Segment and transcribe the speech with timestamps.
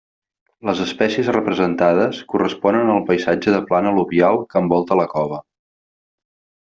[0.67, 5.39] Les espècies representades corresponen al paisatge de plana al·luvial que envolta la cova.